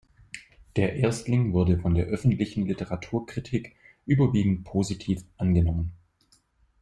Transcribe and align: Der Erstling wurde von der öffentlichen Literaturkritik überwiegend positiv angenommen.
Der 0.77 0.95
Erstling 0.95 1.53
wurde 1.53 1.77
von 1.77 1.93
der 1.93 2.05
öffentlichen 2.05 2.65
Literaturkritik 2.65 3.75
überwiegend 4.07 4.63
positiv 4.63 5.23
angenommen. 5.37 5.91